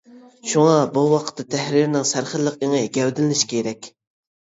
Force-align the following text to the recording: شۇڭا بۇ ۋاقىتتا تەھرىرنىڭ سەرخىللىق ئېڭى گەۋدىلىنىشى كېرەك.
شۇڭا 0.51 0.77
بۇ 0.95 1.03
ۋاقىتتا 1.11 1.47
تەھرىرنىڭ 1.57 2.09
سەرخىللىق 2.15 2.59
ئېڭى 2.71 2.83
گەۋدىلىنىشى 3.01 3.55
كېرەك. 3.57 3.97